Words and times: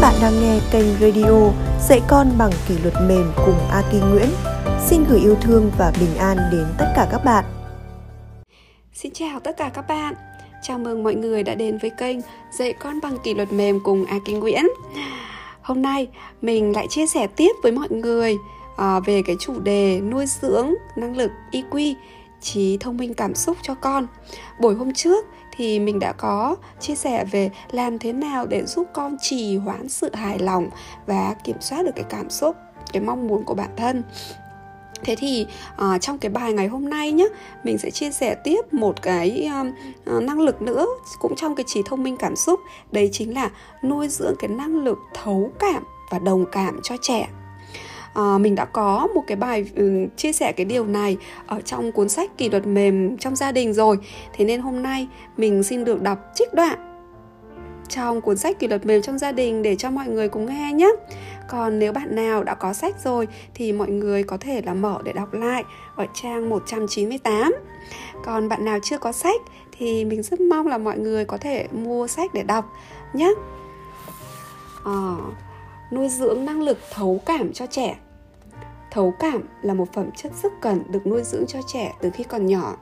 bạn 0.00 0.14
đang 0.22 0.40
nghe 0.40 0.60
kênh 0.72 0.86
radio 1.00 1.50
Dạy 1.88 2.00
con 2.08 2.28
bằng 2.38 2.50
kỷ 2.68 2.78
luật 2.78 2.94
mềm 3.08 3.32
cùng 3.46 3.58
Aki 3.70 3.94
Nguyễn. 4.10 4.28
Xin 4.86 5.04
gửi 5.08 5.20
yêu 5.20 5.36
thương 5.40 5.70
và 5.78 5.92
bình 6.00 6.16
an 6.18 6.36
đến 6.52 6.66
tất 6.78 6.92
cả 6.96 7.08
các 7.10 7.24
bạn. 7.24 7.44
Xin 8.92 9.12
chào 9.12 9.40
tất 9.40 9.56
cả 9.56 9.70
các 9.74 9.88
bạn. 9.88 10.14
Chào 10.62 10.78
mừng 10.78 11.02
mọi 11.02 11.14
người 11.14 11.42
đã 11.42 11.54
đến 11.54 11.78
với 11.78 11.90
kênh 11.98 12.18
Dạy 12.58 12.72
con 12.72 13.00
bằng 13.02 13.18
kỷ 13.24 13.34
luật 13.34 13.52
mềm 13.52 13.80
cùng 13.84 14.04
Aki 14.04 14.28
Nguyễn. 14.28 14.64
Hôm 15.62 15.82
nay 15.82 16.08
mình 16.42 16.72
lại 16.72 16.86
chia 16.90 17.06
sẻ 17.06 17.26
tiếp 17.26 17.52
với 17.62 17.72
mọi 17.72 17.88
người 17.90 18.36
ờ, 18.76 19.00
về 19.00 19.22
cái 19.26 19.36
chủ 19.40 19.60
đề 19.60 20.00
nuôi 20.00 20.26
dưỡng 20.26 20.74
năng 20.96 21.16
lực 21.16 21.30
IQ, 21.52 21.94
trí 22.40 22.76
thông 22.80 22.96
minh 22.96 23.14
cảm 23.14 23.34
xúc 23.34 23.56
cho 23.62 23.74
con. 23.74 24.06
Buổi 24.60 24.74
hôm 24.74 24.92
trước 24.94 25.26
thì 25.60 25.80
mình 25.80 25.98
đã 25.98 26.12
có 26.12 26.56
chia 26.80 26.94
sẻ 26.94 27.24
về 27.24 27.50
làm 27.70 27.98
thế 27.98 28.12
nào 28.12 28.46
để 28.46 28.64
giúp 28.66 28.86
con 28.92 29.16
trì 29.20 29.56
hoãn 29.56 29.88
sự 29.88 30.10
hài 30.14 30.38
lòng 30.38 30.70
và 31.06 31.34
kiểm 31.44 31.56
soát 31.60 31.82
được 31.82 31.92
cái 31.94 32.04
cảm 32.08 32.30
xúc 32.30 32.56
cái 32.92 33.02
mong 33.02 33.26
muốn 33.28 33.44
của 33.44 33.54
bản 33.54 33.70
thân. 33.76 34.02
Thế 35.04 35.16
thì 35.16 35.46
uh, 35.74 36.00
trong 36.00 36.18
cái 36.18 36.30
bài 36.30 36.52
ngày 36.52 36.66
hôm 36.66 36.90
nay 36.90 37.12
nhé 37.12 37.28
mình 37.64 37.78
sẽ 37.78 37.90
chia 37.90 38.10
sẻ 38.10 38.34
tiếp 38.44 38.74
một 38.74 39.02
cái 39.02 39.50
um, 39.54 39.72
uh, 40.16 40.22
năng 40.22 40.40
lực 40.40 40.62
nữa 40.62 40.86
cũng 41.18 41.36
trong 41.36 41.54
cái 41.54 41.64
trí 41.66 41.82
thông 41.86 42.02
minh 42.02 42.16
cảm 42.16 42.36
xúc. 42.36 42.60
Đấy 42.92 43.08
chính 43.12 43.34
là 43.34 43.50
nuôi 43.84 44.08
dưỡng 44.08 44.34
cái 44.38 44.48
năng 44.48 44.84
lực 44.84 44.98
thấu 45.14 45.50
cảm 45.58 45.84
và 46.10 46.18
đồng 46.18 46.44
cảm 46.52 46.80
cho 46.82 46.96
trẻ 47.02 47.28
à, 48.14 48.38
mình 48.38 48.54
đã 48.54 48.64
có 48.64 49.08
một 49.14 49.24
cái 49.26 49.36
bài 49.36 49.64
um, 49.76 50.08
chia 50.16 50.32
sẻ 50.32 50.52
cái 50.52 50.64
điều 50.64 50.86
này 50.86 51.16
ở 51.46 51.60
trong 51.60 51.92
cuốn 51.92 52.08
sách 52.08 52.38
kỷ 52.38 52.50
luật 52.50 52.66
mềm 52.66 53.16
trong 53.16 53.36
gia 53.36 53.52
đình 53.52 53.72
rồi 53.72 53.98
thế 54.32 54.44
nên 54.44 54.60
hôm 54.60 54.82
nay 54.82 55.08
mình 55.36 55.62
xin 55.62 55.84
được 55.84 56.02
đọc 56.02 56.18
trích 56.34 56.54
đoạn 56.54 56.86
trong 57.88 58.20
cuốn 58.20 58.36
sách 58.36 58.58
kỷ 58.58 58.68
luật 58.68 58.86
mềm 58.86 59.02
trong 59.02 59.18
gia 59.18 59.32
đình 59.32 59.62
để 59.62 59.76
cho 59.76 59.90
mọi 59.90 60.08
người 60.08 60.28
cùng 60.28 60.46
nghe 60.46 60.72
nhé 60.72 60.90
còn 61.50 61.78
nếu 61.78 61.92
bạn 61.92 62.14
nào 62.14 62.44
đã 62.44 62.54
có 62.54 62.72
sách 62.72 62.94
rồi 63.04 63.28
thì 63.54 63.72
mọi 63.72 63.88
người 63.88 64.22
có 64.22 64.36
thể 64.36 64.62
là 64.62 64.74
mở 64.74 64.98
để 65.04 65.12
đọc 65.12 65.34
lại 65.34 65.64
ở 65.96 66.06
trang 66.14 66.48
198. 66.48 67.54
Còn 68.24 68.48
bạn 68.48 68.64
nào 68.64 68.78
chưa 68.82 68.98
có 68.98 69.12
sách 69.12 69.40
thì 69.72 70.04
mình 70.04 70.22
rất 70.22 70.40
mong 70.40 70.66
là 70.66 70.78
mọi 70.78 70.98
người 70.98 71.24
có 71.24 71.38
thể 71.38 71.68
mua 71.72 72.06
sách 72.06 72.34
để 72.34 72.42
đọc 72.42 72.72
nhé. 73.12 73.32
À, 74.84 75.14
nuôi 75.90 76.08
dưỡng 76.08 76.44
năng 76.44 76.62
lực 76.62 76.78
thấu 76.90 77.20
cảm 77.26 77.52
cho 77.52 77.66
trẻ. 77.66 77.98
Thấu 78.90 79.14
cảm 79.18 79.42
là 79.62 79.74
một 79.74 79.92
phẩm 79.92 80.10
chất 80.16 80.32
rất 80.42 80.52
cần 80.60 80.82
được 80.90 81.06
nuôi 81.06 81.22
dưỡng 81.22 81.46
cho 81.46 81.58
trẻ 81.66 81.94
từ 82.00 82.10
khi 82.10 82.24
còn 82.24 82.46
nhỏ. 82.46 82.76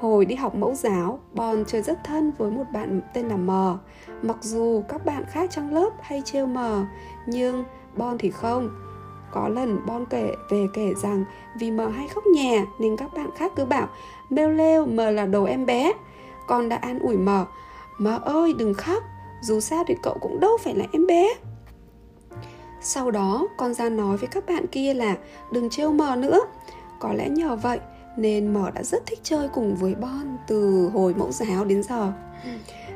Hồi 0.00 0.24
đi 0.24 0.34
học 0.34 0.54
mẫu 0.54 0.74
giáo, 0.74 1.18
bon 1.32 1.64
chơi 1.64 1.82
rất 1.82 2.04
thân 2.04 2.32
với 2.38 2.50
một 2.50 2.64
bạn 2.72 3.00
tên 3.14 3.28
là 3.28 3.36
mờ 3.36 3.78
mặc 4.22 4.36
dù 4.40 4.82
các 4.88 5.04
bạn 5.04 5.24
khác 5.30 5.50
trong 5.50 5.74
lớp 5.74 5.90
hay 6.00 6.22
trêu 6.24 6.46
mờ 6.46 6.84
nhưng 7.26 7.64
bon 7.96 8.18
thì 8.18 8.30
không. 8.30 8.70
Có 9.32 9.48
lần 9.48 9.86
bon 9.86 10.04
kể, 10.10 10.32
về 10.50 10.66
kể 10.74 10.92
rằng 11.02 11.24
vì 11.58 11.70
mờ 11.70 11.88
hay 11.88 12.08
khóc 12.08 12.26
nhè 12.26 12.64
nên 12.78 12.96
các 12.96 13.14
bạn 13.14 13.30
khác 13.36 13.52
cứ 13.56 13.64
bảo, 13.64 13.88
mêu 14.30 14.50
lêu 14.50 14.86
mờ 14.86 15.10
là 15.10 15.26
đồ 15.26 15.44
em 15.44 15.66
bé. 15.66 15.92
Con 16.46 16.68
đã 16.68 16.76
an 16.76 16.98
ủi 16.98 17.16
mờ 17.16 17.46
mờ 17.98 18.18
ơi, 18.24 18.54
đừng 18.58 18.74
khóc, 18.74 19.02
dù 19.40 19.60
sao 19.60 19.84
thì 19.86 19.94
cậu 20.02 20.18
cũng 20.20 20.40
đâu 20.40 20.56
phải 20.64 20.74
là 20.74 20.84
em 20.92 21.06
bé 21.06 21.28
sau 22.88 23.10
đó, 23.10 23.46
con 23.56 23.74
ra 23.74 23.88
nói 23.88 24.16
với 24.16 24.28
các 24.28 24.46
bạn 24.46 24.66
kia 24.66 24.94
là 24.94 25.16
đừng 25.52 25.70
trêu 25.70 25.92
mờ 25.92 26.16
nữa. 26.16 26.40
Có 27.00 27.12
lẽ 27.12 27.28
nhờ 27.28 27.56
vậy 27.56 27.78
nên 28.16 28.54
mờ 28.54 28.70
đã 28.70 28.82
rất 28.82 29.06
thích 29.06 29.18
chơi 29.22 29.48
cùng 29.48 29.76
với 29.76 29.94
bon 29.94 30.36
từ 30.46 30.90
hồi 30.92 31.14
mẫu 31.14 31.32
giáo 31.32 31.64
đến 31.64 31.82
giờ. 31.82 32.12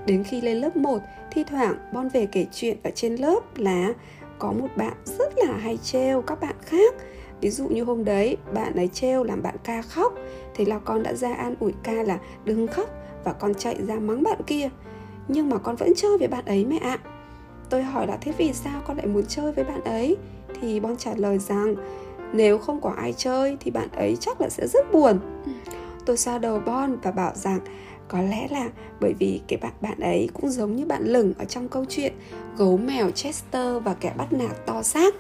Đến 0.07 0.25
khi 0.25 0.41
lên 0.41 0.57
lớp 0.57 0.77
1 0.77 0.99
thi 1.31 1.45
thoảng 1.45 1.75
bon 1.93 2.09
về 2.09 2.27
kể 2.27 2.47
chuyện 2.53 2.77
ở 2.83 2.91
trên 2.95 3.17
lớp 3.17 3.41
là 3.57 3.93
có 4.39 4.53
một 4.53 4.69
bạn 4.77 4.93
rất 5.05 5.33
là 5.37 5.57
hay 5.57 5.77
trêu 5.77 6.23
các 6.23 6.41
bạn 6.41 6.57
khác. 6.61 6.95
Ví 7.41 7.51
dụ 7.51 7.69
như 7.69 7.85
hôm 7.85 8.05
đấy, 8.05 8.37
bạn 8.55 8.77
ấy 8.77 8.89
trêu 8.89 9.25
làm 9.25 9.43
bạn 9.43 9.57
ca 9.65 9.83
khóc. 9.83 10.15
Thế 10.55 10.65
là 10.65 10.79
con 10.79 11.03
đã 11.03 11.15
ra 11.15 11.35
an 11.35 11.55
ủi 11.61 11.73
ca 11.83 11.93
là 11.93 12.19
đừng 12.45 12.67
khóc 12.67 12.91
và 13.25 13.33
con 13.33 13.55
chạy 13.55 13.77
ra 13.87 13.95
mắng 13.95 14.23
bạn 14.23 14.39
kia. 14.47 14.69
Nhưng 15.29 15.51
mà 15.51 15.59
con 15.59 15.77
vẫn 15.77 15.93
chơi 15.97 16.19
với 16.19 16.29
bạn 16.29 16.45
ấy 16.45 16.65
mẹ 16.65 16.79
ạ 16.79 16.99
tôi 17.73 17.83
hỏi 17.83 18.07
là, 18.07 18.17
thế 18.21 18.33
vì 18.39 18.53
sao 18.53 18.83
con 18.87 18.97
lại 18.97 19.07
muốn 19.07 19.25
chơi 19.29 19.53
với 19.53 19.65
bạn 19.65 19.85
ấy? 19.85 20.17
Thì 20.61 20.81
bon 20.81 20.97
trả 20.97 21.15
lời 21.15 21.39
rằng, 21.39 21.75
nếu 22.33 22.59
không 22.59 22.81
có 22.81 22.91
ai 22.97 23.13
chơi 23.13 23.57
thì 23.61 23.71
bạn 23.71 23.89
ấy 23.97 24.17
chắc 24.21 24.41
là 24.41 24.49
sẽ 24.49 24.67
rất 24.67 24.93
buồn. 24.93 25.19
Tôi 26.07 26.17
xoa 26.17 26.39
đầu 26.39 26.61
bon 26.67 26.97
và 27.03 27.11
bảo 27.11 27.33
rằng, 27.35 27.61
có 28.09 28.23
lẽ 28.23 28.49
là 28.51 28.71
bởi 29.01 29.15
vì 29.19 29.41
cái 29.49 29.59
bạn 29.63 29.73
bạn 29.81 30.01
ấy 30.01 30.29
cũng 30.35 30.51
giống 30.51 30.77
như 30.77 30.87
bạn 30.87 31.03
lửng 31.05 31.33
ở 31.39 31.45
trong 31.45 31.69
câu 31.69 31.85
chuyện 31.89 32.13
gấu 32.57 32.77
mèo 32.77 33.11
Chester 33.11 33.83
và 33.85 33.95
kẻ 33.95 34.13
bắt 34.17 34.33
nạt 34.33 34.67
to 34.67 34.83
xác. 34.83 35.15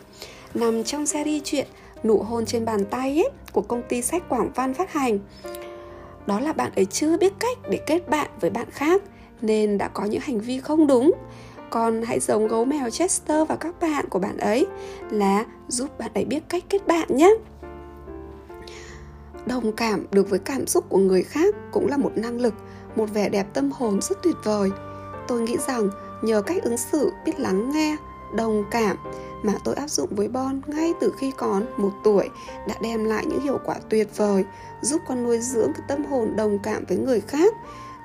Nằm 0.55 0.85
trong 0.85 1.07
series 1.07 1.43
chuyện 1.45 1.67
nụ 2.05 2.19
hôn 2.19 2.47
trên 2.47 2.65
bàn 2.65 2.85
tay 2.85 3.19
ấy 3.19 3.31
của 3.53 3.63
công 3.63 3.83
ty 3.89 4.03
sách 4.03 4.29
Quảng 4.29 4.51
Văn 4.55 4.75
phát 4.75 4.93
hành. 4.93 5.19
Đó 6.27 6.41
là 6.41 6.53
bạn 6.53 6.73
ấy 6.77 6.85
chưa 6.85 7.17
biết 7.17 7.33
cách 7.39 7.59
để 7.71 7.81
kết 7.87 8.09
bạn 8.09 8.31
với 8.41 8.51
bạn 8.51 8.67
khác 8.71 9.03
nên 9.43 9.79
đã 9.79 9.89
có 9.89 10.05
những 10.05 10.21
hành 10.21 10.41
vi 10.41 10.59
không 10.59 10.87
đúng 10.87 11.13
con 11.73 12.03
hãy 12.03 12.21
giống 12.21 12.49
gấu 12.49 12.65
mèo 12.65 12.91
Chester 12.91 13.49
và 13.49 13.57
các 13.57 13.81
bạn 13.81 14.09
của 14.09 14.19
bạn 14.19 14.37
ấy 14.37 14.67
là 15.11 15.45
giúp 15.69 15.99
bạn 15.99 16.11
ấy 16.15 16.25
biết 16.25 16.43
cách 16.49 16.65
kết 16.69 16.87
bạn 16.87 17.17
nhé. 17.17 17.35
Đồng 19.47 19.73
cảm 19.73 20.07
được 20.11 20.31
với 20.31 20.39
cảm 20.39 20.67
xúc 20.67 20.85
của 20.89 20.99
người 20.99 21.23
khác 21.23 21.55
cũng 21.73 21.89
là 21.89 21.97
một 21.97 22.13
năng 22.17 22.41
lực 22.41 22.55
một 22.97 23.07
vẻ 23.15 23.29
đẹp 23.29 23.47
tâm 23.53 23.71
hồn 23.73 24.01
rất 24.03 24.23
tuyệt 24.23 24.37
vời. 24.45 24.71
Tôi 25.29 25.41
nghĩ 25.41 25.57
rằng 25.67 25.89
nhờ 26.23 26.43
cách 26.43 26.63
ứng 26.63 26.77
xử 26.77 27.13
biết 27.25 27.41
lắng 27.41 27.71
nghe 27.73 27.97
đồng 28.35 28.65
cảm 28.71 28.97
mà 29.43 29.53
tôi 29.65 29.75
áp 29.75 29.91
dụng 29.91 30.09
với 30.11 30.29
Bon 30.29 30.61
ngay 30.67 30.93
từ 31.01 31.15
khi 31.19 31.33
còn 31.37 31.65
một 31.77 31.93
tuổi 32.05 32.29
đã 32.69 32.75
đem 32.83 33.05
lại 33.05 33.27
những 33.27 33.41
hiệu 33.41 33.59
quả 33.65 33.75
tuyệt 33.89 34.17
vời, 34.17 34.45
giúp 34.83 35.03
con 35.09 35.23
nuôi 35.23 35.39
dưỡng 35.39 35.73
cái 35.73 35.83
tâm 35.89 36.05
hồn 36.05 36.37
đồng 36.37 36.59
cảm 36.59 36.85
với 36.89 36.99
người 36.99 37.21
khác, 37.21 37.55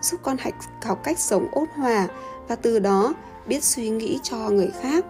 giúp 0.02 0.20
con 0.24 0.38
học 0.84 1.04
cách 1.04 1.20
sống 1.20 1.48
ôn 1.52 1.68
hòa 1.76 2.08
và 2.48 2.56
từ 2.56 2.80
đó 2.80 3.14
biết 3.48 3.64
suy 3.64 3.90
nghĩ 3.90 4.20
cho 4.24 4.38
người 4.38 4.72
khác. 4.82 5.06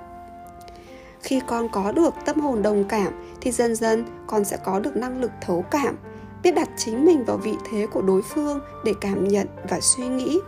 Khi 1.21 1.41
con 1.47 1.69
có 1.71 1.91
được 1.91 2.13
tâm 2.25 2.39
hồn 2.39 2.61
đồng 2.61 2.83
cảm, 2.83 3.13
thì 3.41 3.51
dần 3.51 3.75
dần 3.75 4.05
con 4.27 4.45
sẽ 4.45 4.57
có 4.65 4.79
được 4.79 4.95
năng 4.95 5.21
lực 5.21 5.31
thấu 5.41 5.65
cảm, 5.71 5.95
biết 6.43 6.51
đặt 6.51 6.69
chính 6.77 7.05
mình 7.05 7.23
vào 7.25 7.37
vị 7.37 7.53
thế 7.71 7.87
của 7.87 8.01
đối 8.01 8.21
phương 8.21 8.59
để 8.85 8.93
cảm 9.01 9.27
nhận 9.27 9.47
và 9.69 9.79
suy 9.79 10.07
nghĩ. 10.07 10.39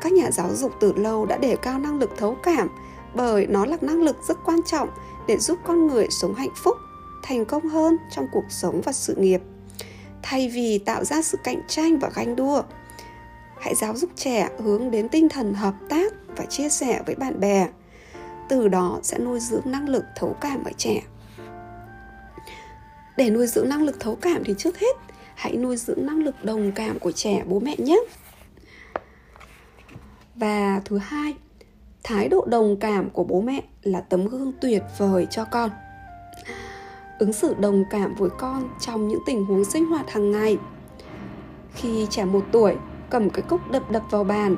Các 0.00 0.12
nhà 0.12 0.30
giáo 0.30 0.54
dục 0.54 0.72
từ 0.80 0.92
lâu 0.96 1.26
đã 1.26 1.36
đề 1.36 1.56
cao 1.56 1.78
năng 1.78 1.98
lực 1.98 2.10
thấu 2.16 2.36
cảm, 2.42 2.68
bởi 3.14 3.46
nó 3.46 3.66
là 3.66 3.76
năng 3.80 4.02
lực 4.02 4.16
rất 4.28 4.38
quan 4.44 4.60
trọng 4.66 4.88
để 5.28 5.38
giúp 5.38 5.58
con 5.64 5.86
người 5.86 6.06
sống 6.10 6.34
hạnh 6.34 6.54
phúc, 6.56 6.76
thành 7.22 7.44
công 7.44 7.68
hơn 7.68 7.96
trong 8.10 8.26
cuộc 8.32 8.44
sống 8.48 8.80
và 8.84 8.92
sự 8.92 9.14
nghiệp. 9.14 9.40
Thay 10.22 10.48
vì 10.48 10.78
tạo 10.78 11.04
ra 11.04 11.22
sự 11.22 11.38
cạnh 11.44 11.60
tranh 11.68 11.98
và 11.98 12.10
ganh 12.14 12.36
đua, 12.36 12.62
hãy 13.60 13.74
giáo 13.74 13.96
dục 13.96 14.10
trẻ 14.16 14.48
hướng 14.62 14.90
đến 14.90 15.08
tinh 15.08 15.28
thần 15.28 15.54
hợp 15.54 15.74
tác 15.88 16.12
và 16.36 16.44
chia 16.44 16.68
sẻ 16.68 17.02
với 17.06 17.14
bạn 17.14 17.40
bè. 17.40 17.68
Từ 18.48 18.68
đó 18.68 19.00
sẽ 19.02 19.18
nuôi 19.18 19.40
dưỡng 19.40 19.62
năng 19.64 19.88
lực 19.88 20.04
thấu 20.16 20.36
cảm 20.40 20.64
ở 20.64 20.70
trẻ. 20.76 21.02
Để 23.16 23.30
nuôi 23.30 23.46
dưỡng 23.46 23.68
năng 23.68 23.82
lực 23.82 24.00
thấu 24.00 24.14
cảm 24.20 24.44
thì 24.44 24.54
trước 24.58 24.78
hết, 24.78 24.96
hãy 25.34 25.56
nuôi 25.56 25.76
dưỡng 25.76 26.06
năng 26.06 26.18
lực 26.18 26.44
đồng 26.44 26.72
cảm 26.72 26.98
của 26.98 27.12
trẻ, 27.12 27.42
bố 27.46 27.60
mẹ 27.60 27.76
nhé. 27.78 27.98
Và 30.34 30.80
thứ 30.84 30.98
hai, 30.98 31.34
thái 32.02 32.28
độ 32.28 32.44
đồng 32.48 32.76
cảm 32.80 33.10
của 33.10 33.24
bố 33.24 33.40
mẹ 33.40 33.62
là 33.82 34.00
tấm 34.00 34.28
gương 34.28 34.52
tuyệt 34.60 34.82
vời 34.98 35.26
cho 35.30 35.44
con. 35.44 35.70
Ứng 37.18 37.32
xử 37.32 37.54
đồng 37.58 37.84
cảm 37.90 38.14
với 38.14 38.30
con 38.38 38.68
trong 38.80 39.08
những 39.08 39.20
tình 39.26 39.44
huống 39.44 39.64
sinh 39.64 39.86
hoạt 39.86 40.10
hàng 40.10 40.30
ngày. 40.30 40.58
Khi 41.74 42.06
trẻ 42.10 42.24
một 42.24 42.44
tuổi, 42.52 42.76
cầm 43.10 43.30
cái 43.30 43.42
cốc 43.42 43.70
đập 43.70 43.90
đập 43.90 44.02
vào 44.10 44.24
bàn 44.24 44.56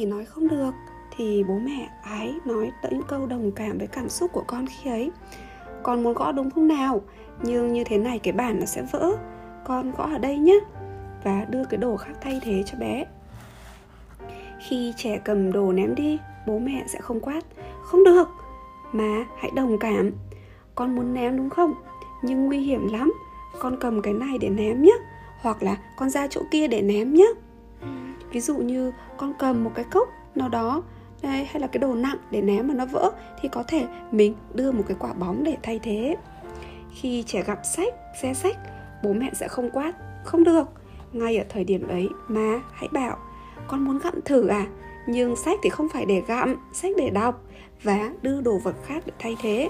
vì 0.00 0.06
nói 0.06 0.24
không 0.24 0.48
được, 0.48 0.70
thì 1.16 1.44
bố 1.48 1.58
mẹ 1.58 1.90
ái 2.02 2.34
nói 2.44 2.72
những 2.90 3.02
câu 3.08 3.26
đồng 3.26 3.52
cảm 3.52 3.78
với 3.78 3.86
cảm 3.86 4.08
xúc 4.08 4.32
của 4.32 4.44
con 4.46 4.66
khi 4.66 4.90
ấy. 4.90 5.10
Con 5.82 6.02
muốn 6.02 6.14
gõ 6.14 6.32
đúng 6.32 6.50
không 6.50 6.68
nào? 6.68 7.02
Nhưng 7.42 7.72
như 7.72 7.84
thế 7.84 7.98
này 7.98 8.18
cái 8.18 8.32
bản 8.32 8.60
nó 8.60 8.66
sẽ 8.66 8.82
vỡ. 8.92 9.10
Con 9.64 9.92
gõ 9.98 10.04
ở 10.04 10.18
đây 10.18 10.38
nhé. 10.38 10.58
Và 11.24 11.46
đưa 11.50 11.64
cái 11.64 11.78
đồ 11.78 11.96
khác 11.96 12.12
thay 12.20 12.40
thế 12.42 12.62
cho 12.66 12.78
bé. 12.78 13.04
Khi 14.68 14.92
trẻ 14.96 15.20
cầm 15.24 15.52
đồ 15.52 15.72
ném 15.72 15.94
đi, 15.94 16.18
bố 16.46 16.58
mẹ 16.58 16.84
sẽ 16.86 17.00
không 17.00 17.20
quát. 17.20 17.40
Không 17.82 18.04
được, 18.04 18.28
mà 18.92 19.24
hãy 19.38 19.50
đồng 19.54 19.78
cảm. 19.78 20.10
Con 20.74 20.96
muốn 20.96 21.14
ném 21.14 21.36
đúng 21.36 21.50
không? 21.50 21.74
Nhưng 22.22 22.46
nguy 22.46 22.58
hiểm 22.58 22.92
lắm. 22.92 23.12
Con 23.58 23.76
cầm 23.80 24.02
cái 24.02 24.14
này 24.14 24.38
để 24.40 24.48
ném 24.48 24.82
nhé. 24.82 24.94
Hoặc 25.40 25.62
là 25.62 25.76
con 25.96 26.10
ra 26.10 26.26
chỗ 26.26 26.40
kia 26.50 26.68
để 26.68 26.82
ném 26.82 27.14
nhé. 27.14 27.28
Ví 28.32 28.40
dụ 28.40 28.56
như 28.56 28.92
con 29.20 29.32
cầm 29.38 29.64
một 29.64 29.70
cái 29.74 29.84
cốc 29.84 30.08
nào 30.34 30.48
đó 30.48 30.82
đây 31.22 31.44
hay 31.44 31.60
là 31.60 31.66
cái 31.66 31.78
đồ 31.78 31.94
nặng 31.94 32.16
để 32.30 32.42
ném 32.42 32.68
mà 32.68 32.74
nó 32.74 32.86
vỡ, 32.86 33.12
thì 33.40 33.48
có 33.48 33.62
thể 33.62 33.86
mình 34.10 34.34
đưa 34.54 34.72
một 34.72 34.82
cái 34.88 34.96
quả 35.00 35.12
bóng 35.12 35.44
để 35.44 35.56
thay 35.62 35.78
thế. 35.78 36.16
Khi 36.94 37.24
trẻ 37.26 37.42
gặp 37.42 37.60
sách, 37.64 37.94
xe 38.22 38.34
sách, 38.34 38.56
bố 39.04 39.12
mẹ 39.12 39.30
sẽ 39.34 39.48
không 39.48 39.70
quát, 39.70 39.92
không 40.24 40.44
được. 40.44 40.64
Ngay 41.12 41.36
ở 41.36 41.44
thời 41.48 41.64
điểm 41.64 41.88
ấy 41.88 42.08
mà 42.28 42.60
hãy 42.72 42.88
bảo, 42.92 43.16
con 43.68 43.84
muốn 43.84 43.98
gặm 43.98 44.20
thử 44.24 44.46
à? 44.46 44.66
Nhưng 45.06 45.36
sách 45.36 45.58
thì 45.62 45.70
không 45.70 45.88
phải 45.88 46.06
để 46.06 46.22
gặm, 46.26 46.56
sách 46.72 46.92
để 46.96 47.10
đọc 47.10 47.42
và 47.82 48.10
đưa 48.22 48.40
đồ 48.40 48.58
vật 48.58 48.74
khác 48.86 49.02
để 49.06 49.12
thay 49.18 49.36
thế. 49.42 49.68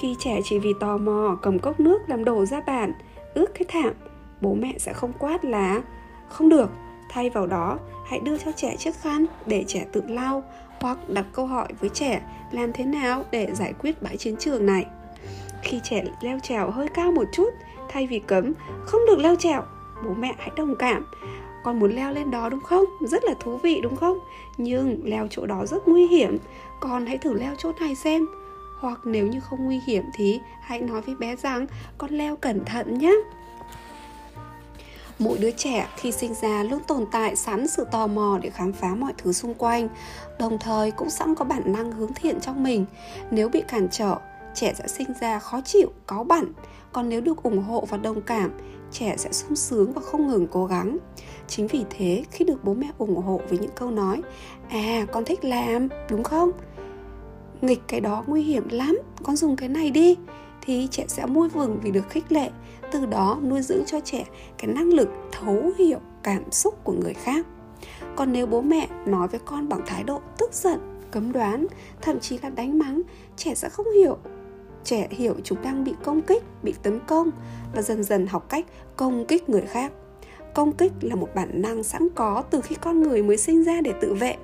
Khi 0.00 0.16
trẻ 0.18 0.40
chỉ 0.44 0.58
vì 0.58 0.72
tò 0.80 0.98
mò 0.98 1.38
cầm 1.42 1.58
cốc 1.58 1.80
nước 1.80 2.02
làm 2.06 2.24
đổ 2.24 2.46
ra 2.46 2.60
bàn 2.66 2.92
ướt 3.34 3.46
cái 3.54 3.64
thảm, 3.68 3.92
bố 4.40 4.54
mẹ 4.54 4.74
sẽ 4.78 4.92
không 4.92 5.12
quát 5.18 5.44
là, 5.44 5.82
không 6.28 6.48
được 6.48 6.70
thay 7.12 7.30
vào 7.30 7.46
đó, 7.46 7.78
hãy 8.06 8.20
đưa 8.20 8.38
cho 8.38 8.52
trẻ 8.52 8.76
chiếc 8.76 8.94
khăn 9.02 9.26
để 9.46 9.64
trẻ 9.68 9.86
tự 9.92 10.02
lau, 10.08 10.42
hoặc 10.80 10.98
đặt 11.08 11.26
câu 11.32 11.46
hỏi 11.46 11.68
với 11.80 11.90
trẻ 11.90 12.22
làm 12.52 12.72
thế 12.72 12.84
nào 12.84 13.24
để 13.30 13.48
giải 13.54 13.72
quyết 13.72 14.02
bãi 14.02 14.16
chiến 14.16 14.36
trường 14.38 14.66
này. 14.66 14.86
Khi 15.62 15.80
trẻ 15.84 16.04
leo 16.20 16.38
trèo 16.38 16.70
hơi 16.70 16.88
cao 16.88 17.12
một 17.12 17.24
chút, 17.32 17.50
thay 17.88 18.06
vì 18.06 18.18
cấm, 18.18 18.52
không 18.84 19.00
được 19.06 19.18
leo 19.18 19.36
trèo, 19.36 19.62
bố 20.04 20.14
mẹ 20.14 20.34
hãy 20.38 20.50
đồng 20.56 20.76
cảm. 20.76 21.06
Con 21.64 21.78
muốn 21.78 21.96
leo 21.96 22.12
lên 22.12 22.30
đó 22.30 22.48
đúng 22.48 22.60
không? 22.60 22.84
Rất 23.00 23.24
là 23.24 23.34
thú 23.40 23.56
vị 23.56 23.80
đúng 23.82 23.96
không? 23.96 24.18
Nhưng 24.56 25.00
leo 25.04 25.26
chỗ 25.30 25.46
đó 25.46 25.66
rất 25.66 25.88
nguy 25.88 26.06
hiểm, 26.06 26.38
con 26.80 27.06
hãy 27.06 27.18
thử 27.18 27.32
leo 27.32 27.54
chỗ 27.58 27.72
này 27.80 27.94
xem. 27.94 28.26
Hoặc 28.80 29.00
nếu 29.04 29.26
như 29.26 29.40
không 29.40 29.64
nguy 29.64 29.80
hiểm 29.86 30.04
thì 30.14 30.40
hãy 30.62 30.80
nói 30.80 31.00
với 31.00 31.14
bé 31.14 31.36
rằng 31.36 31.66
con 31.98 32.10
leo 32.10 32.36
cẩn 32.36 32.64
thận 32.64 32.98
nhé 32.98 33.14
mỗi 35.18 35.38
đứa 35.38 35.50
trẻ 35.50 35.88
khi 35.96 36.12
sinh 36.12 36.34
ra 36.42 36.62
luôn 36.62 36.80
tồn 36.86 37.04
tại 37.12 37.36
sẵn 37.36 37.68
sự 37.68 37.86
tò 37.90 38.06
mò 38.06 38.38
để 38.42 38.50
khám 38.50 38.72
phá 38.72 38.94
mọi 38.94 39.12
thứ 39.18 39.32
xung 39.32 39.54
quanh. 39.54 39.88
Đồng 40.38 40.58
thời 40.58 40.90
cũng 40.90 41.10
sẵn 41.10 41.34
có 41.34 41.44
bản 41.44 41.72
năng 41.72 41.92
hướng 41.92 42.14
thiện 42.14 42.40
trong 42.40 42.62
mình. 42.62 42.86
Nếu 43.30 43.48
bị 43.48 43.62
cản 43.68 43.88
trở, 43.90 44.16
trẻ 44.54 44.74
sẽ 44.74 44.88
sinh 44.88 45.08
ra 45.20 45.38
khó 45.38 45.60
chịu, 45.60 45.92
cáu 46.06 46.24
bẳn 46.24 46.52
còn 46.92 47.08
nếu 47.08 47.20
được 47.20 47.42
ủng 47.42 47.62
hộ 47.62 47.84
và 47.88 47.96
đồng 47.96 48.22
cảm, 48.22 48.50
trẻ 48.92 49.14
sẽ 49.16 49.32
sung 49.32 49.56
sướng 49.56 49.92
và 49.92 50.00
không 50.00 50.28
ngừng 50.28 50.46
cố 50.46 50.66
gắng. 50.66 50.98
Chính 51.48 51.66
vì 51.66 51.84
thế, 51.90 52.24
khi 52.30 52.44
được 52.44 52.64
bố 52.64 52.74
mẹ 52.74 52.90
ủng 52.98 53.16
hộ 53.16 53.40
với 53.48 53.58
những 53.58 53.70
câu 53.74 53.90
nói 53.90 54.22
à 54.68 55.06
con 55.12 55.24
thích 55.24 55.44
làm, 55.44 55.88
đúng 56.10 56.22
không? 56.22 56.50
Nghịch 57.60 57.80
cái 57.88 58.00
đó 58.00 58.24
nguy 58.26 58.42
hiểm 58.42 58.68
lắm, 58.68 58.98
con 59.22 59.36
dùng 59.36 59.56
cái 59.56 59.68
này 59.68 59.90
đi 59.90 60.16
thì 60.62 60.88
trẻ 60.90 61.04
sẽ 61.08 61.26
vui 61.26 61.48
mừng 61.54 61.78
vì 61.82 61.90
được 61.90 62.10
khích 62.10 62.32
lệ, 62.32 62.50
từ 62.92 63.06
đó 63.06 63.38
nuôi 63.42 63.62
dưỡng 63.62 63.84
cho 63.86 64.00
trẻ 64.00 64.24
cái 64.58 64.72
năng 64.74 64.92
lực 64.92 65.08
thấu 65.32 65.70
hiểu 65.78 65.98
cảm 66.22 66.50
xúc 66.50 66.84
của 66.84 66.92
người 66.92 67.14
khác. 67.14 67.46
Còn 68.16 68.32
nếu 68.32 68.46
bố 68.46 68.60
mẹ 68.60 68.88
nói 69.06 69.28
với 69.28 69.40
con 69.44 69.68
bằng 69.68 69.80
thái 69.86 70.02
độ 70.02 70.20
tức 70.38 70.52
giận, 70.52 71.00
cấm 71.10 71.32
đoán, 71.32 71.66
thậm 72.00 72.20
chí 72.20 72.38
là 72.38 72.50
đánh 72.50 72.78
mắng, 72.78 73.02
trẻ 73.36 73.54
sẽ 73.54 73.68
không 73.68 73.86
hiểu. 73.92 74.16
Trẻ 74.84 75.08
hiểu 75.10 75.34
chúng 75.44 75.62
đang 75.62 75.84
bị 75.84 75.94
công 76.04 76.22
kích, 76.22 76.42
bị 76.62 76.74
tấn 76.82 77.00
công 77.06 77.30
và 77.74 77.82
dần 77.82 78.04
dần 78.04 78.26
học 78.26 78.48
cách 78.48 78.66
công 78.96 79.26
kích 79.26 79.48
người 79.48 79.62
khác. 79.62 79.92
Công 80.54 80.72
kích 80.72 80.92
là 81.00 81.14
một 81.14 81.28
bản 81.34 81.62
năng 81.62 81.82
sẵn 81.82 82.08
có 82.14 82.42
từ 82.50 82.60
khi 82.60 82.76
con 82.80 83.02
người 83.02 83.22
mới 83.22 83.36
sinh 83.36 83.64
ra 83.64 83.80
để 83.80 83.92
tự 84.00 84.14
vệ. 84.14 84.36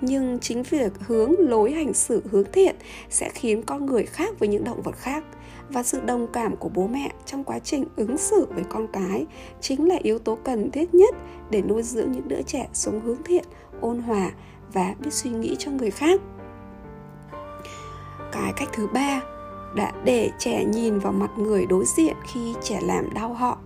Nhưng 0.00 0.38
chính 0.38 0.62
việc 0.62 0.92
hướng 1.06 1.32
lối 1.38 1.72
hành 1.72 1.94
xử 1.94 2.22
hướng 2.30 2.52
thiện 2.52 2.76
sẽ 3.10 3.28
khiến 3.28 3.62
con 3.62 3.86
người 3.86 4.04
khác 4.04 4.38
với 4.38 4.48
những 4.48 4.64
động 4.64 4.82
vật 4.82 4.96
khác 4.96 5.24
và 5.70 5.82
sự 5.82 6.00
đồng 6.00 6.26
cảm 6.32 6.56
của 6.56 6.68
bố 6.68 6.86
mẹ 6.86 7.10
trong 7.26 7.44
quá 7.44 7.58
trình 7.58 7.84
ứng 7.96 8.18
xử 8.18 8.46
với 8.54 8.64
con 8.64 8.86
cái 8.92 9.26
chính 9.60 9.88
là 9.88 9.96
yếu 10.02 10.18
tố 10.18 10.38
cần 10.44 10.70
thiết 10.70 10.94
nhất 10.94 11.14
để 11.50 11.62
nuôi 11.62 11.82
dưỡng 11.82 12.12
những 12.12 12.28
đứa 12.28 12.42
trẻ 12.42 12.68
sống 12.72 13.00
hướng 13.00 13.22
thiện, 13.22 13.44
ôn 13.80 13.98
hòa 13.98 14.30
và 14.72 14.94
biết 14.98 15.12
suy 15.12 15.30
nghĩ 15.30 15.56
cho 15.58 15.70
người 15.70 15.90
khác. 15.90 16.20
Cái 18.32 18.52
cách 18.56 18.68
thứ 18.72 18.86
ba, 18.86 19.20
đã 19.74 19.92
để 20.04 20.30
trẻ 20.38 20.64
nhìn 20.64 20.98
vào 20.98 21.12
mặt 21.12 21.30
người 21.38 21.66
đối 21.66 21.84
diện 21.84 22.16
khi 22.32 22.54
trẻ 22.62 22.80
làm 22.82 23.14
đau 23.14 23.34
họ. 23.34 23.58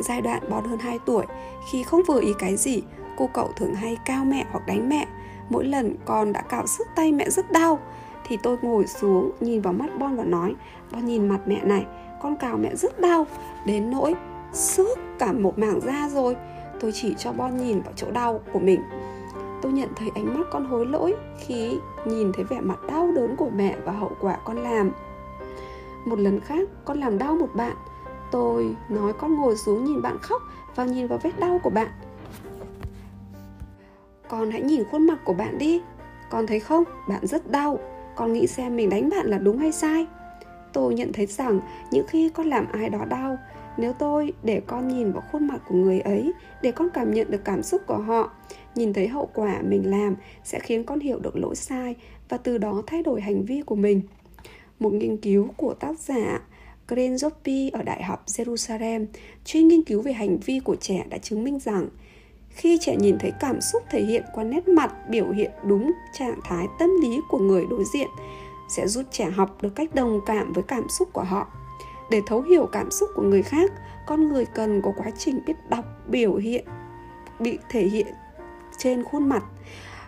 Giai 0.00 0.20
đoạn 0.20 0.42
bon 0.50 0.64
hơn 0.64 0.78
2 0.78 0.98
tuổi, 1.06 1.26
khi 1.72 1.82
không 1.82 2.02
vừa 2.08 2.20
ý 2.20 2.32
cái 2.38 2.56
gì, 2.56 2.82
cô 3.16 3.30
cậu 3.34 3.52
thường 3.56 3.74
hay 3.74 3.96
cao 4.06 4.24
mẹ 4.24 4.46
hoặc 4.50 4.66
đánh 4.66 4.88
mẹ. 4.88 5.06
Mỗi 5.48 5.64
lần 5.64 5.96
con 6.04 6.32
đã 6.32 6.40
cạo 6.40 6.66
sức 6.66 6.86
tay 6.96 7.12
mẹ 7.12 7.30
rất 7.30 7.52
đau 7.52 7.78
thì 8.30 8.36
tôi 8.42 8.56
ngồi 8.62 8.86
xuống, 8.86 9.30
nhìn 9.40 9.60
vào 9.60 9.72
mắt 9.72 9.98
Bon 9.98 10.16
và 10.16 10.24
nói, 10.24 10.54
Bon 10.92 11.04
nhìn 11.04 11.28
mặt 11.28 11.40
mẹ 11.46 11.64
này, 11.64 11.86
con 12.22 12.36
cào 12.36 12.56
mẹ 12.56 12.74
rất 12.74 13.00
đau, 13.00 13.26
đến 13.66 13.90
nỗi 13.90 14.14
xước 14.52 14.98
cả 15.18 15.32
một 15.32 15.58
mảng 15.58 15.80
da 15.80 16.08
rồi. 16.08 16.36
Tôi 16.80 16.92
chỉ 16.94 17.14
cho 17.18 17.32
Bon 17.32 17.56
nhìn 17.56 17.80
vào 17.80 17.92
chỗ 17.96 18.10
đau 18.10 18.40
của 18.52 18.58
mình. 18.58 18.82
Tôi 19.62 19.72
nhận 19.72 19.88
thấy 19.96 20.10
ánh 20.14 20.38
mắt 20.38 20.46
con 20.50 20.64
hối 20.64 20.86
lỗi 20.86 21.14
khi 21.38 21.78
nhìn 22.04 22.32
thấy 22.32 22.44
vẻ 22.44 22.60
mặt 22.60 22.78
đau 22.88 23.12
đớn 23.12 23.36
của 23.36 23.50
mẹ 23.54 23.76
và 23.84 23.92
hậu 23.92 24.12
quả 24.20 24.36
con 24.44 24.56
làm. 24.56 24.90
Một 26.04 26.18
lần 26.18 26.40
khác, 26.40 26.68
con 26.84 27.00
làm 27.00 27.18
đau 27.18 27.34
một 27.34 27.48
bạn. 27.54 27.76
Tôi 28.30 28.76
nói 28.88 29.12
con 29.12 29.34
ngồi 29.34 29.56
xuống 29.56 29.84
nhìn 29.84 30.02
bạn 30.02 30.18
khóc 30.22 30.42
và 30.76 30.84
nhìn 30.84 31.06
vào 31.06 31.18
vết 31.22 31.38
đau 31.38 31.60
của 31.62 31.70
bạn. 31.70 31.88
Con 34.28 34.50
hãy 34.50 34.62
nhìn 34.62 34.84
khuôn 34.90 35.06
mặt 35.06 35.18
của 35.24 35.34
bạn 35.34 35.58
đi. 35.58 35.80
Con 36.30 36.46
thấy 36.46 36.60
không? 36.60 36.84
Bạn 37.08 37.26
rất 37.26 37.50
đau 37.50 37.78
con 38.20 38.32
nghĩ 38.32 38.46
xem 38.46 38.76
mình 38.76 38.90
đánh 38.90 39.08
bạn 39.08 39.26
là 39.26 39.38
đúng 39.38 39.58
hay 39.58 39.72
sai. 39.72 40.06
Tôi 40.72 40.94
nhận 40.94 41.12
thấy 41.12 41.26
rằng 41.26 41.60
những 41.90 42.06
khi 42.06 42.30
con 42.34 42.46
làm 42.46 42.66
ai 42.72 42.90
đó 42.90 43.04
đau, 43.04 43.38
nếu 43.78 43.92
tôi 43.92 44.32
để 44.42 44.60
con 44.66 44.88
nhìn 44.88 45.12
vào 45.12 45.22
khuôn 45.32 45.46
mặt 45.46 45.62
của 45.68 45.74
người 45.74 46.00
ấy 46.00 46.32
để 46.62 46.72
con 46.72 46.88
cảm 46.94 47.14
nhận 47.14 47.30
được 47.30 47.44
cảm 47.44 47.62
xúc 47.62 47.82
của 47.86 47.96
họ, 47.96 48.30
nhìn 48.74 48.92
thấy 48.92 49.08
hậu 49.08 49.30
quả 49.34 49.62
mình 49.62 49.90
làm 49.90 50.16
sẽ 50.44 50.58
khiến 50.58 50.84
con 50.84 51.00
hiểu 51.00 51.18
được 51.18 51.36
lỗi 51.36 51.56
sai 51.56 51.96
và 52.28 52.36
từ 52.36 52.58
đó 52.58 52.82
thay 52.86 53.02
đổi 53.02 53.20
hành 53.20 53.44
vi 53.44 53.62
của 53.62 53.74
mình. 53.76 54.02
Một 54.78 54.92
nghiên 54.92 55.16
cứu 55.16 55.48
của 55.56 55.74
tác 55.74 55.98
giả 55.98 56.40
Gren 56.88 57.14
Zoppi 57.14 57.70
ở 57.72 57.82
Đại 57.82 58.02
học 58.02 58.26
Jerusalem, 58.26 59.06
chuyên 59.44 59.68
nghiên 59.68 59.82
cứu 59.82 60.02
về 60.02 60.12
hành 60.12 60.38
vi 60.38 60.60
của 60.60 60.76
trẻ 60.76 61.04
đã 61.10 61.18
chứng 61.18 61.44
minh 61.44 61.58
rằng 61.58 61.88
khi 62.50 62.78
trẻ 62.80 62.96
nhìn 62.96 63.18
thấy 63.18 63.32
cảm 63.40 63.60
xúc 63.60 63.82
thể 63.90 64.02
hiện 64.02 64.24
qua 64.34 64.44
nét 64.44 64.68
mặt, 64.68 65.08
biểu 65.08 65.30
hiện 65.30 65.50
đúng 65.64 65.92
trạng 66.18 66.40
thái 66.44 66.66
tâm 66.78 66.90
lý 67.02 67.20
của 67.28 67.38
người 67.38 67.66
đối 67.70 67.84
diện, 67.84 68.08
sẽ 68.68 68.88
giúp 68.88 69.02
trẻ 69.10 69.24
học 69.24 69.62
được 69.62 69.74
cách 69.74 69.94
đồng 69.94 70.20
cảm 70.26 70.52
với 70.52 70.62
cảm 70.62 70.88
xúc 70.88 71.08
của 71.12 71.22
họ. 71.22 71.48
Để 72.10 72.22
thấu 72.26 72.42
hiểu 72.42 72.66
cảm 72.72 72.90
xúc 72.90 73.10
của 73.14 73.22
người 73.22 73.42
khác, 73.42 73.72
con 74.06 74.28
người 74.28 74.44
cần 74.44 74.82
có 74.82 74.92
quá 74.96 75.10
trình 75.18 75.40
biết 75.46 75.56
đọc, 75.68 75.84
biểu 76.06 76.36
hiện, 76.36 76.64
bị 77.38 77.58
thể 77.70 77.82
hiện 77.82 78.06
trên 78.78 79.04
khuôn 79.04 79.28
mặt. 79.28 79.44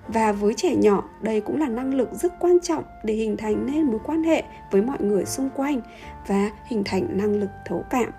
Và 0.09 0.33
với 0.33 0.55
trẻ 0.55 0.75
nhỏ, 0.75 1.05
đây 1.21 1.41
cũng 1.41 1.61
là 1.61 1.69
năng 1.69 1.95
lực 1.95 2.09
rất 2.13 2.33
quan 2.41 2.61
trọng 2.63 2.85
để 3.05 3.15
hình 3.15 3.37
thành 3.37 3.67
nên 3.67 3.83
mối 3.83 4.01
quan 4.05 4.23
hệ 4.23 4.43
với 4.71 4.83
mọi 4.83 4.99
người 5.01 5.25
xung 5.25 5.51
quanh 5.57 5.81
và 6.27 6.51
hình 6.65 6.83
thành 6.85 7.09
năng 7.19 7.41
lực 7.41 7.51
thấu 7.67 7.85
cảm. 7.91 8.11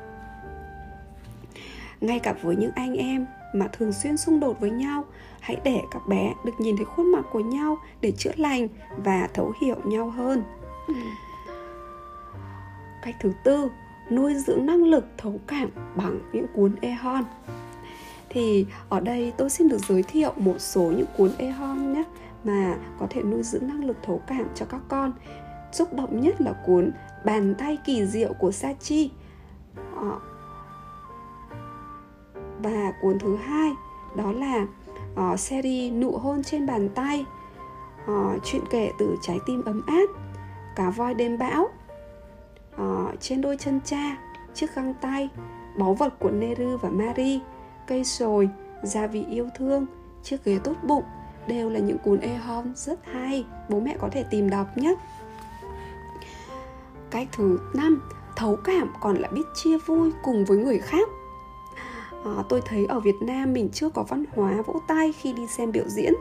Ngay 2.02 2.20
cả 2.20 2.34
với 2.42 2.56
những 2.56 2.72
anh 2.76 2.94
em 2.94 3.26
mà 3.54 3.68
thường 3.68 3.94
xuyên 3.94 4.18
xung 4.18 4.40
đột 4.40 4.60
với 4.60 4.70
nhau. 4.70 5.04
Hãy 5.40 5.58
để 5.64 5.82
các 5.92 6.08
bé 6.08 6.34
được 6.46 6.54
nhìn 6.60 6.78
thấy 6.78 6.86
khuôn 6.86 7.12
mặt 7.12 7.26
của 7.32 7.40
nhau 7.40 7.78
để 8.02 8.12
chữa 8.12 8.32
lành 8.36 8.68
và 8.98 9.28
thấu 9.34 9.54
hiểu 9.62 9.76
nhau 9.86 10.10
hơn. 10.10 10.44
Cách 13.02 13.16
thứ 13.20 13.32
tư 13.44 13.72
nuôi 14.12 14.36
dưỡng 14.36 14.66
năng 14.66 14.84
lực 14.84 15.06
thấu 15.18 15.40
cảm 15.48 15.70
bằng 15.96 16.20
những 16.34 16.46
cuốn 16.56 16.76
e-hon 16.82 17.24
thì 18.34 18.66
ở 18.90 19.00
đây 19.00 19.34
tôi 19.38 19.50
xin 19.50 19.68
được 19.68 19.78
giới 19.88 20.04
thiệu 20.04 20.34
một 20.38 20.56
số 20.60 20.82
những 20.82 21.08
cuốn 21.18 21.32
e-hon 21.38 21.94
nhé 21.94 22.04
mà 22.44 22.78
có 23.00 23.08
thể 23.10 23.22
nuôi 23.22 23.44
dưỡng 23.44 23.68
năng 23.68 23.86
lực 23.86 23.98
thấu 24.04 24.22
cảm 24.28 24.46
cho 24.56 24.66
các 24.66 24.82
con. 24.88 25.14
Xúc 25.72 25.94
động 25.94 26.22
nhất 26.22 26.42
là 26.42 26.54
cuốn 26.66 26.92
bàn 27.26 27.56
tay 27.58 27.78
kỳ 27.86 28.06
diệu 28.06 28.34
của 28.34 28.52
Sachi. 28.52 29.12
Ờ, 29.96 30.20
và 32.64 32.94
cuốn 33.02 33.20
thứ 33.20 33.36
hai 33.36 33.72
đó 34.16 34.32
là 34.32 34.66
uh, 35.32 35.40
series 35.40 35.94
nụ 35.94 36.12
hôn 36.12 36.44
trên 36.44 36.66
bàn 36.66 36.90
tay 36.90 37.26
uh, 38.12 38.44
chuyện 38.44 38.62
kể 38.70 38.92
từ 39.00 39.16
trái 39.22 39.40
tim 39.46 39.64
ấm 39.66 39.82
áp 39.88 40.10
cá 40.76 40.90
voi 40.90 41.14
đêm 41.14 41.38
bão 41.38 41.70
uh, 42.76 43.20
trên 43.20 43.42
đôi 43.42 43.58
chân 43.58 43.80
cha 43.86 44.18
chiếc 44.54 44.76
găng 44.76 44.94
tay 45.02 45.30
báu 45.78 45.94
vật 45.94 46.20
của 46.20 46.32
Neru 46.32 46.78
và 46.78 46.90
Mari 46.90 47.40
cây 47.88 48.04
sồi 48.04 48.50
gia 48.84 49.08
vị 49.08 49.26
yêu 49.30 49.50
thương 49.56 49.86
chiếc 50.24 50.44
ghế 50.46 50.60
tốt 50.64 50.76
bụng 50.84 51.04
đều 51.48 51.70
là 51.70 51.80
những 51.80 51.98
cuốn 51.98 52.20
e-hom 52.20 52.74
rất 52.76 53.00
hay 53.06 53.46
bố 53.70 53.80
mẹ 53.80 53.96
có 54.00 54.10
thể 54.12 54.24
tìm 54.30 54.50
đọc 54.50 54.78
nhé. 54.78 54.96
Cách 57.10 57.28
thứ 57.32 57.60
năm 57.74 58.02
thấu 58.36 58.56
cảm 58.64 58.94
còn 59.02 59.16
là 59.16 59.28
biết 59.28 59.46
chia 59.56 59.78
vui 59.78 60.12
cùng 60.24 60.46
với 60.46 60.58
người 60.58 60.80
khác 60.80 61.10
à, 62.26 62.44
tôi 62.50 62.62
thấy 62.66 62.86
ở 62.86 63.00
Việt 63.00 63.16
Nam 63.22 63.54
mình 63.54 63.70
chưa 63.74 63.90
có 63.90 64.04
văn 64.04 64.24
hóa 64.36 64.62
vỗ 64.62 64.82
tay 64.88 65.14
khi 65.22 65.34
đi 65.34 65.48
xem 65.48 65.72
biểu 65.72 65.88
diễn. 65.88 66.14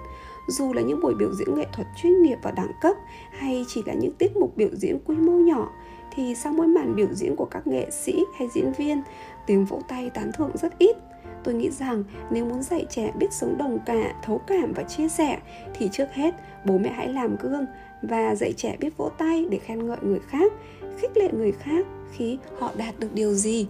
Dù 0.48 0.72
là 0.72 0.82
những 0.82 1.00
buổi 1.00 1.14
biểu 1.14 1.34
diễn 1.34 1.54
nghệ 1.54 1.66
thuật 1.72 1.86
chuyên 1.96 2.22
nghiệp 2.22 2.38
và 2.42 2.50
đẳng 2.50 2.72
cấp 2.80 2.96
hay 3.30 3.64
chỉ 3.68 3.82
là 3.86 3.94
những 3.94 4.12
tiết 4.12 4.36
mục 4.36 4.56
biểu 4.56 4.68
diễn 4.72 4.98
quy 5.04 5.16
mô 5.16 5.32
nhỏ 5.32 5.68
thì 6.14 6.34
sau 6.34 6.52
mỗi 6.52 6.66
màn 6.66 6.96
biểu 6.96 7.08
diễn 7.12 7.36
của 7.36 7.44
các 7.44 7.66
nghệ 7.66 7.90
sĩ 7.90 8.24
hay 8.38 8.48
diễn 8.54 8.72
viên 8.72 9.02
tiếng 9.46 9.64
vỗ 9.64 9.80
tay 9.88 10.10
tán 10.10 10.30
thưởng 10.34 10.50
rất 10.54 10.78
ít. 10.78 10.96
Tôi 11.44 11.54
nghĩ 11.54 11.70
rằng 11.70 12.04
nếu 12.30 12.44
muốn 12.44 12.62
dạy 12.62 12.86
trẻ 12.90 13.12
biết 13.18 13.32
sống 13.32 13.58
đồng 13.58 13.78
cả 13.86 14.14
thấu 14.22 14.40
cảm 14.46 14.72
và 14.72 14.82
chia 14.82 15.08
sẻ 15.08 15.38
thì 15.74 15.88
trước 15.92 16.06
hết 16.12 16.34
bố 16.66 16.78
mẹ 16.78 16.92
hãy 16.92 17.08
làm 17.08 17.36
gương 17.36 17.66
và 18.02 18.34
dạy 18.34 18.52
trẻ 18.52 18.76
biết 18.80 18.96
vỗ 18.96 19.10
tay 19.18 19.46
để 19.50 19.58
khen 19.58 19.86
ngợi 19.86 19.98
người 20.02 20.20
khác 20.28 20.52
khích 20.98 21.16
lệ 21.16 21.28
người 21.32 21.52
khác 21.52 21.86
khi 22.12 22.38
họ 22.58 22.70
đạt 22.76 22.98
được 22.98 23.08
điều 23.14 23.34
gì 23.34 23.66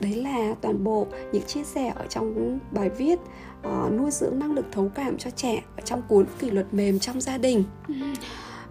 đấy 0.00 0.14
là 0.14 0.54
toàn 0.60 0.84
bộ 0.84 1.06
những 1.32 1.42
chia 1.42 1.64
sẻ 1.64 1.92
ở 1.96 2.06
trong 2.06 2.58
bài 2.70 2.90
viết 2.90 3.18
uh, 3.68 3.92
nuôi 3.92 4.10
dưỡng 4.10 4.38
năng 4.38 4.52
lực 4.52 4.66
thấu 4.72 4.90
cảm 4.94 5.18
cho 5.18 5.30
trẻ 5.30 5.62
ở 5.76 5.80
trong 5.80 6.02
cuốn 6.08 6.26
kỷ 6.38 6.50
luật 6.50 6.74
mềm 6.74 6.98
trong 6.98 7.20
gia 7.20 7.38
đình. 7.38 7.64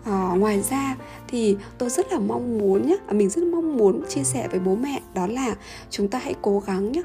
À, 0.05 0.35
ngoài 0.37 0.61
ra 0.61 0.95
thì 1.27 1.57
tôi 1.77 1.89
rất 1.89 2.11
là 2.11 2.19
mong 2.19 2.57
muốn 2.57 2.87
nhé 2.87 2.97
mình 3.11 3.29
rất 3.29 3.43
mong 3.43 3.77
muốn 3.77 4.01
chia 4.09 4.23
sẻ 4.23 4.47
với 4.47 4.59
bố 4.59 4.75
mẹ 4.75 5.01
đó 5.15 5.27
là 5.27 5.55
chúng 5.89 6.07
ta 6.07 6.19
hãy 6.19 6.35
cố 6.41 6.59
gắng 6.59 6.91
nhé 6.91 7.01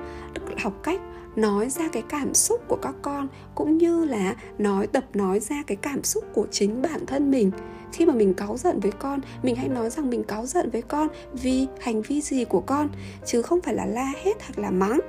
học 0.63 0.73
cách 0.83 1.01
nói 1.37 1.71
ra 1.71 1.89
cái 1.93 2.03
cảm 2.09 2.35
xúc 2.35 2.61
của 2.69 2.79
các 2.83 2.95
con 3.03 3.29
cũng 3.55 3.79
như 3.79 4.05
là 4.05 4.37
nói 4.59 4.87
tập 4.87 5.05
nói 5.15 5.41
ra 5.41 5.63
cái 5.67 5.77
cảm 5.77 6.05
xúc 6.05 6.25
của 6.35 6.47
chính 6.51 6.83
bản 6.83 7.07
thân 7.07 7.31
mình 7.31 7.51
khi 7.93 8.07
mà 8.07 8.15
mình 8.15 8.35
cáu 8.35 8.57
giận 8.57 8.81
với 8.81 8.93
con 8.93 9.21
mình 9.43 9.57
hãy 9.57 9.69
nói 9.69 9.91
rằng 9.91 10.11
mình 10.11 10.25
cáu 10.25 10.47
giận 10.47 10.71
với 10.71 10.83
con 10.83 11.09
vì 11.33 11.67
hành 11.81 12.03
vi 12.03 12.21
gì 12.21 12.45
của 12.45 12.61
con 12.61 12.89
chứ 13.27 13.43
không 13.43 13.61
phải 13.61 13.75
là 13.75 13.87
la 13.87 14.13
hết 14.25 14.33
hoặc 14.41 14.59
là 14.59 14.71
mắng. 14.71 15.01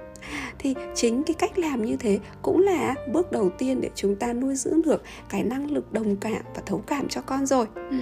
Thì 0.59 0.75
chính 0.95 1.23
cái 1.23 1.33
cách 1.33 1.59
làm 1.59 1.85
như 1.85 1.97
thế 1.97 2.19
cũng 2.41 2.59
là 2.59 2.95
bước 3.13 3.31
đầu 3.31 3.49
tiên 3.57 3.81
để 3.81 3.89
chúng 3.95 4.15
ta 4.15 4.33
nuôi 4.33 4.55
dưỡng 4.55 4.81
được 4.81 5.03
cái 5.29 5.43
năng 5.43 5.71
lực 5.71 5.93
đồng 5.93 6.15
cảm 6.15 6.41
và 6.55 6.61
thấu 6.65 6.83
cảm 6.87 7.07
cho 7.07 7.21
con 7.21 7.45
rồi. 7.45 7.65
Ừ. 7.75 7.97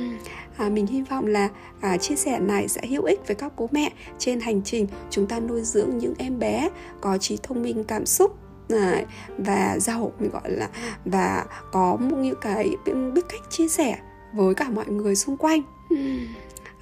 à, 0.57 0.69
mình 0.69 0.87
hy 0.87 1.01
vọng 1.01 1.25
là 1.27 1.49
à, 1.81 1.97
chia 1.97 2.15
sẻ 2.15 2.39
này 2.39 2.67
sẽ 2.67 2.87
hữu 2.87 3.03
ích 3.03 3.19
với 3.27 3.35
các 3.35 3.53
bố 3.57 3.69
mẹ. 3.71 3.91
Trên 4.17 4.39
hành 4.39 4.61
trình 4.63 4.87
chúng 5.09 5.27
ta 5.27 5.39
nuôi 5.39 5.61
dưỡng 5.61 5.97
những 5.97 6.13
em 6.17 6.39
bé 6.39 6.69
có 7.01 7.17
trí 7.17 7.37
thông 7.43 7.63
minh 7.63 7.83
cảm 7.83 8.05
xúc 8.05 8.37
Đấy, 8.69 9.05
và 9.37 9.79
giàu 9.79 10.11
mình 10.19 10.29
gọi 10.29 10.51
là 10.51 10.69
và 11.05 11.45
có 11.71 11.97
những 12.17 12.35
cái 12.41 12.75
biết 12.85 13.21
cách 13.29 13.41
chia 13.49 13.67
sẻ 13.67 13.97
với 14.37 14.55
cả 14.55 14.69
mọi 14.69 14.85
người 14.87 15.15
xung 15.15 15.37
quanh 15.37 15.61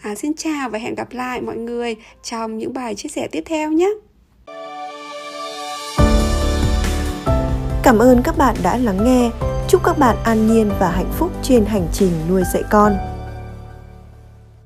à, 0.01 0.15
xin 0.15 0.33
chào 0.33 0.69
và 0.69 0.79
hẹn 0.79 0.95
gặp 0.95 1.07
lại 1.11 1.41
mọi 1.41 1.57
người 1.57 1.95
trong 2.23 2.57
những 2.57 2.73
bài 2.73 2.95
chia 2.95 3.09
sẻ 3.09 3.27
tiếp 3.31 3.43
theo 3.45 3.71
nhé 3.71 3.89
Cảm 7.83 7.99
ơn 7.99 8.21
các 8.23 8.37
bạn 8.37 8.55
đã 8.63 8.77
lắng 8.77 9.05
nghe. 9.05 9.31
Chúc 9.67 9.83
các 9.83 9.97
bạn 9.97 10.17
an 10.23 10.47
nhiên 10.47 10.71
và 10.79 10.91
hạnh 10.91 11.11
phúc 11.11 11.31
trên 11.43 11.65
hành 11.65 11.87
trình 11.93 12.11
nuôi 12.29 12.43
dạy 12.53 12.63
con. 12.71 13.14